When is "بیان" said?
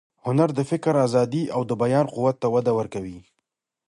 1.81-2.05